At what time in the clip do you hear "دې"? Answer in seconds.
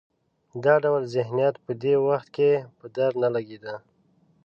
1.83-1.93